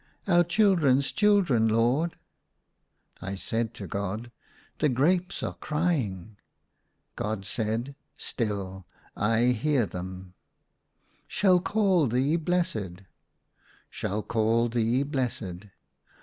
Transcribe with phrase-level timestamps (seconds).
[0.27, 2.15] "Our children's children, Lord."
[3.21, 4.31] I said to God,"
[4.79, 6.37] The grapes are crying!"
[7.15, 8.87] God said, "Still!
[9.13, 10.33] / hear them""
[11.37, 13.73] shall call thee blessed." ACROSS MY BED.
[13.91, 15.65] 143" Shall call thee blessed."